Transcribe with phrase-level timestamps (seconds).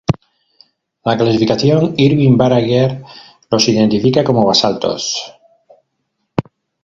[1.03, 3.03] La clasificación Irvine-Barager
[3.51, 5.31] los identifica como basaltos.